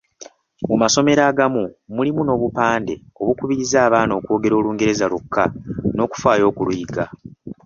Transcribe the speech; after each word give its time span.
Mu 0.67 0.75
masomero 0.81 1.21
agamu 1.29 1.63
mulimu 1.95 2.21
n'obupande 2.23 2.93
obukubiriza 3.21 3.77
abaana 3.87 4.13
okwogera 4.19 4.55
Olungereza 4.57 5.05
lwokka 5.11 5.43
n'okufaayo 5.95 6.45
okuluyiga. 6.51 7.03